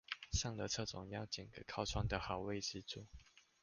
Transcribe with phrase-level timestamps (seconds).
[0.31, 3.05] 上了車總要揀個靠窗的好位置坐